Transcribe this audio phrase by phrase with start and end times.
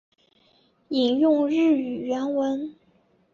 [0.89, 2.75] 引用日语原文